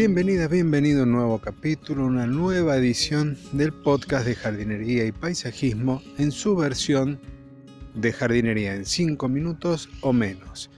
Bienvenida, 0.00 0.48
bienvenido 0.48 1.00
a 1.00 1.02
un 1.02 1.12
nuevo 1.12 1.38
capítulo, 1.40 2.06
una 2.06 2.26
nueva 2.26 2.74
edición 2.74 3.36
del 3.52 3.70
podcast 3.70 4.24
de 4.24 4.34
jardinería 4.34 5.04
y 5.04 5.12
paisajismo 5.12 6.02
en 6.16 6.32
su 6.32 6.56
versión 6.56 7.20
de 7.92 8.10
jardinería 8.10 8.74
en 8.74 8.86
5 8.86 9.28
minutos 9.28 9.90
o 10.00 10.14
menos. 10.14 10.70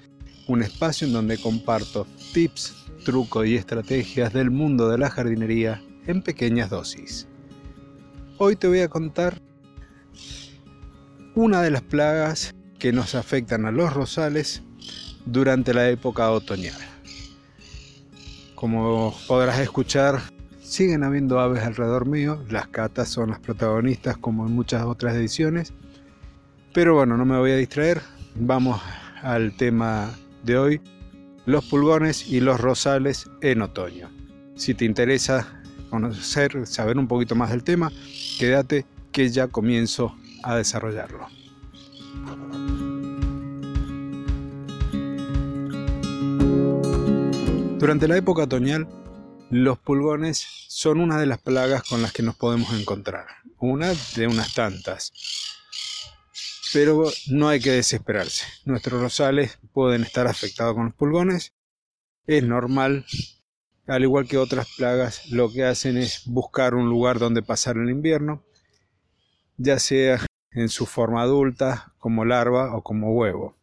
Un 0.48 0.64
espacio 0.64 1.06
en 1.06 1.12
donde 1.12 1.38
comparto 1.38 2.04
tips, 2.34 2.74
trucos 3.04 3.46
y 3.46 3.54
estrategias 3.54 4.32
del 4.32 4.50
mundo 4.50 4.88
de 4.88 4.98
la 4.98 5.08
jardinería 5.08 5.80
en 6.08 6.20
pequeñas 6.20 6.70
dosis. 6.70 7.28
Hoy 8.38 8.56
te 8.56 8.66
voy 8.66 8.80
a 8.80 8.88
contar 8.88 9.40
una 11.36 11.62
de 11.62 11.70
las 11.70 11.82
plagas 11.82 12.56
que 12.76 12.90
nos 12.90 13.14
afectan 13.14 13.66
a 13.66 13.70
los 13.70 13.92
rosales 13.92 14.64
durante 15.26 15.74
la 15.74 15.88
época 15.90 16.28
otoñal. 16.32 16.91
Como 18.62 19.12
podrás 19.26 19.58
escuchar, 19.58 20.22
siguen 20.60 21.02
habiendo 21.02 21.40
aves 21.40 21.64
alrededor 21.64 22.06
mío, 22.06 22.44
las 22.48 22.68
catas 22.68 23.08
son 23.08 23.30
las 23.30 23.40
protagonistas 23.40 24.16
como 24.16 24.46
en 24.46 24.52
muchas 24.52 24.84
otras 24.84 25.16
ediciones, 25.16 25.72
pero 26.72 26.94
bueno, 26.94 27.16
no 27.16 27.24
me 27.24 27.36
voy 27.36 27.50
a 27.50 27.56
distraer, 27.56 28.00
vamos 28.36 28.80
al 29.20 29.56
tema 29.56 30.12
de 30.44 30.58
hoy, 30.58 30.80
los 31.44 31.64
pulgones 31.64 32.28
y 32.28 32.38
los 32.38 32.60
rosales 32.60 33.28
en 33.40 33.62
otoño. 33.62 34.08
Si 34.54 34.74
te 34.74 34.84
interesa 34.84 35.60
conocer, 35.90 36.64
saber 36.64 36.98
un 36.98 37.08
poquito 37.08 37.34
más 37.34 37.50
del 37.50 37.64
tema, 37.64 37.90
quédate 38.38 38.86
que 39.10 39.28
ya 39.28 39.48
comienzo 39.48 40.14
a 40.44 40.54
desarrollarlo. 40.54 41.26
Durante 47.82 48.06
la 48.06 48.16
época 48.16 48.44
otoñal, 48.44 48.86
los 49.50 49.76
pulgones 49.76 50.46
son 50.68 51.00
una 51.00 51.18
de 51.18 51.26
las 51.26 51.40
plagas 51.40 51.82
con 51.82 52.00
las 52.00 52.12
que 52.12 52.22
nos 52.22 52.36
podemos 52.36 52.72
encontrar, 52.78 53.26
una 53.58 53.92
de 54.14 54.28
unas 54.28 54.54
tantas. 54.54 55.12
Pero 56.72 57.10
no 57.26 57.48
hay 57.48 57.58
que 57.58 57.72
desesperarse. 57.72 58.46
Nuestros 58.66 59.00
rosales 59.00 59.58
pueden 59.72 60.04
estar 60.04 60.28
afectados 60.28 60.76
con 60.76 60.84
los 60.84 60.94
pulgones. 60.94 61.54
Es 62.28 62.44
normal. 62.44 63.04
Al 63.88 64.04
igual 64.04 64.28
que 64.28 64.38
otras 64.38 64.68
plagas, 64.76 65.28
lo 65.32 65.50
que 65.50 65.64
hacen 65.64 65.96
es 65.96 66.22
buscar 66.26 66.76
un 66.76 66.88
lugar 66.88 67.18
donde 67.18 67.42
pasar 67.42 67.78
el 67.78 67.90
invierno, 67.90 68.44
ya 69.56 69.80
sea 69.80 70.24
en 70.52 70.68
su 70.68 70.86
forma 70.86 71.22
adulta, 71.22 71.92
como 71.98 72.24
larva 72.24 72.76
o 72.76 72.84
como 72.84 73.12
huevo 73.12 73.56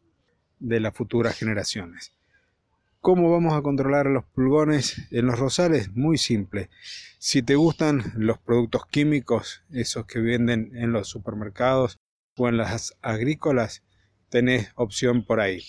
de 0.59 0.81
las 0.81 0.93
futuras 0.93 1.37
generaciones. 1.37 2.18
¿Cómo 3.01 3.31
vamos 3.31 3.53
a 3.53 3.61
controlar 3.61 4.07
los 4.07 4.25
pulgones 4.25 5.07
en 5.11 5.25
los 5.25 5.39
rosales? 5.39 5.95
Muy 5.95 6.17
simple. 6.17 6.69
Si 7.17 7.41
te 7.41 7.55
gustan 7.55 8.11
los 8.17 8.39
productos 8.39 8.85
químicos, 8.87 9.63
esos 9.71 10.05
que 10.05 10.19
venden 10.19 10.75
en 10.75 10.91
los 10.91 11.07
supermercados 11.07 11.97
o 12.37 12.49
en 12.49 12.57
las 12.57 12.97
agrícolas, 13.01 13.83
tenés 14.27 14.73
opción 14.75 15.23
por 15.23 15.39
ahí. 15.39 15.63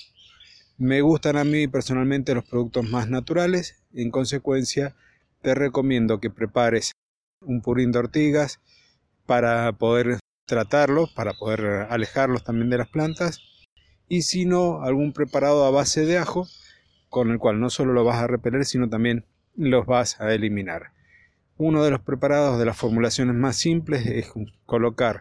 Me 0.76 1.02
gustan 1.02 1.36
a 1.36 1.44
mí 1.44 1.68
personalmente 1.68 2.34
los 2.34 2.44
productos 2.44 2.90
más 2.90 3.08
naturales, 3.08 3.80
en 3.92 4.10
consecuencia 4.10 4.96
te 5.40 5.54
recomiendo 5.54 6.18
que 6.18 6.30
prepares 6.30 6.94
un 7.42 7.62
purín 7.62 7.92
de 7.92 8.00
ortigas 8.00 8.58
para 9.26 9.70
poder 9.74 10.18
tratarlos, 10.48 11.12
para 11.12 11.34
poder 11.34 11.86
alejarlos 11.90 12.42
también 12.42 12.70
de 12.70 12.78
las 12.78 12.88
plantas, 12.88 13.38
y 14.08 14.22
si 14.22 14.46
no, 14.46 14.82
algún 14.82 15.12
preparado 15.12 15.64
a 15.64 15.70
base 15.70 16.04
de 16.04 16.18
ajo, 16.18 16.48
con 17.10 17.30
el 17.30 17.38
cual 17.38 17.60
no 17.60 17.68
solo 17.68 17.92
lo 17.92 18.04
vas 18.04 18.22
a 18.22 18.28
repeler, 18.28 18.64
sino 18.64 18.88
también 18.88 19.26
los 19.56 19.84
vas 19.84 20.18
a 20.20 20.32
eliminar. 20.32 20.92
Uno 21.58 21.84
de 21.84 21.90
los 21.90 22.00
preparados 22.00 22.58
de 22.58 22.64
las 22.64 22.76
formulaciones 22.78 23.34
más 23.34 23.56
simples 23.56 24.06
es 24.06 24.32
colocar 24.64 25.20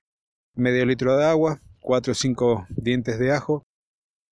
medio 0.56 0.86
litro 0.86 1.18
de 1.18 1.26
agua, 1.26 1.60
4 1.82 2.12
o 2.12 2.16
5 2.16 2.68
dientes 2.70 3.20
de 3.20 3.32
ajo, 3.32 3.64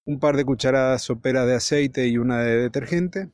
un 0.06 0.20
par 0.20 0.38
de 0.38 0.46
cucharadas 0.46 1.02
soperas 1.02 1.48
de 1.48 1.56
aceite 1.56 2.08
y 2.08 2.18
una 2.18 2.40
de 2.40 2.58
detergente, 2.58 3.32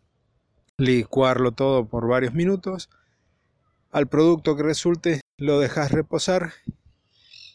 licuarlo 0.77 1.51
todo 1.51 1.87
por 1.87 2.07
varios 2.07 2.33
minutos, 2.33 2.89
al 3.91 4.07
producto 4.07 4.55
que 4.55 4.63
resulte 4.63 5.21
lo 5.37 5.59
dejas 5.59 5.91
reposar 5.91 6.53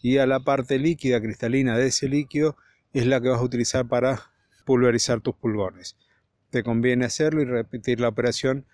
y 0.03 0.19
a 0.19 0.27
la 0.27 0.41
parte 0.41 0.79
líquida 0.79 1.21
cristalina 1.21 1.77
de 1.77 1.87
ese 1.87 2.09
líquido 2.09 2.57
es 2.93 3.07
la 3.07 3.21
que 3.21 3.29
vas 3.31 3.41
a 3.41 3.45
utilizar 3.45 3.89
para 3.89 4.31
pulverizar 4.65 5.21
tus 5.21 5.35
pulgones 5.35 5.97
te 6.51 6.63
conviene 6.63 7.05
hacerlo 7.05 7.43
y 7.43 7.45
repetir 7.45 8.01
la 8.01 8.09
operación 8.09 8.67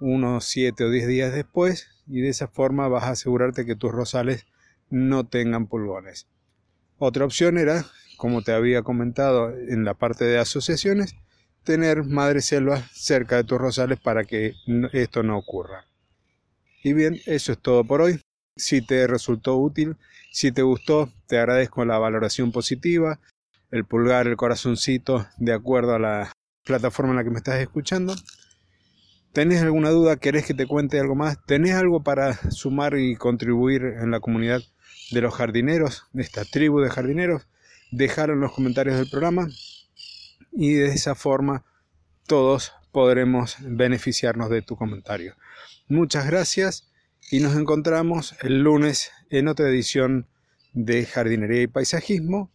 unos 0.00 0.44
7 0.46 0.84
o 0.84 0.90
10 0.90 1.06
días 1.06 1.32
después 1.32 1.88
y 2.06 2.20
de 2.20 2.28
esa 2.28 2.48
forma 2.48 2.88
vas 2.88 3.04
a 3.04 3.10
asegurarte 3.10 3.64
que 3.64 3.76
tus 3.76 3.92
rosales 3.92 4.46
no 4.90 5.26
tengan 5.26 5.66
pulgones. 5.66 6.28
Otra 6.98 7.24
opción 7.24 7.58
era, 7.58 7.86
como 8.16 8.42
te 8.42 8.52
había 8.52 8.82
comentado 8.82 9.50
en 9.50 9.84
la 9.84 9.94
parte 9.94 10.24
de 10.24 10.38
asociaciones, 10.38 11.16
tener 11.64 12.04
madreselvas 12.04 12.90
cerca 12.92 13.36
de 13.36 13.44
tus 13.44 13.58
rosales 13.58 13.98
para 13.98 14.24
que 14.24 14.54
esto 14.92 15.22
no 15.22 15.38
ocurra. 15.38 15.86
Y 16.82 16.92
bien, 16.92 17.18
eso 17.26 17.52
es 17.52 17.58
todo 17.58 17.84
por 17.84 18.02
hoy. 18.02 18.20
Si 18.56 18.82
te 18.82 19.06
resultó 19.06 19.56
útil, 19.56 19.96
si 20.30 20.52
te 20.52 20.62
gustó, 20.62 21.10
te 21.26 21.38
agradezco 21.38 21.84
la 21.84 21.98
valoración 21.98 22.52
positiva, 22.52 23.18
el 23.70 23.84
pulgar, 23.84 24.26
el 24.26 24.36
corazoncito, 24.36 25.26
de 25.38 25.52
acuerdo 25.54 25.94
a 25.94 25.98
la 25.98 26.32
plataforma 26.64 27.12
en 27.12 27.16
la 27.16 27.24
que 27.24 27.30
me 27.30 27.38
estás 27.38 27.60
escuchando. 27.60 28.14
¿Tenés 29.32 29.62
alguna 29.62 29.90
duda? 29.90 30.16
¿Querés 30.16 30.46
que 30.46 30.54
te 30.54 30.66
cuente 30.66 30.98
algo 31.00 31.14
más? 31.14 31.38
¿Tenés 31.44 31.74
algo 31.74 32.02
para 32.02 32.34
sumar 32.50 32.96
y 32.96 33.16
contribuir 33.16 33.82
en 33.82 34.10
la 34.10 34.20
comunidad 34.20 34.62
de 35.10 35.20
los 35.20 35.34
jardineros, 35.34 36.04
de 36.12 36.22
esta 36.22 36.44
tribu 36.44 36.80
de 36.80 36.90
jardineros? 36.90 37.46
Dejar 37.90 38.30
en 38.30 38.40
los 38.40 38.52
comentarios 38.52 38.96
del 38.96 39.10
programa 39.10 39.48
y 40.52 40.74
de 40.74 40.86
esa 40.86 41.14
forma 41.14 41.64
todos 42.26 42.72
podremos 42.92 43.56
beneficiarnos 43.60 44.50
de 44.50 44.62
tu 44.62 44.76
comentario. 44.76 45.34
Muchas 45.88 46.26
gracias 46.26 46.88
y 47.30 47.40
nos 47.40 47.56
encontramos 47.56 48.36
el 48.40 48.62
lunes 48.62 49.10
en 49.30 49.48
otra 49.48 49.68
edición 49.68 50.28
de 50.72 51.04
jardinería 51.06 51.62
y 51.62 51.66
paisajismo 51.66 52.50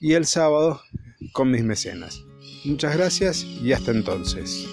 y 0.00 0.14
el 0.14 0.26
sábado 0.26 0.80
con 1.32 1.50
mis 1.50 1.62
mecenas. 1.62 2.22
Muchas 2.64 2.96
gracias 2.96 3.44
y 3.44 3.72
hasta 3.72 3.90
entonces. 3.90 4.68